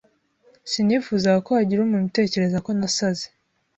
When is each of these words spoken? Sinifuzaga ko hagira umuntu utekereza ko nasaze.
Sinifuzaga 0.71 1.39
ko 1.45 1.51
hagira 1.57 1.79
umuntu 1.81 2.05
utekereza 2.09 2.57
ko 2.65 2.69
nasaze. 2.79 3.25